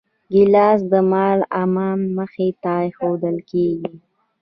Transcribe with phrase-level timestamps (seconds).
[0.33, 3.89] ګیلاس د ملا امام مخې ته ایښوول کېږي.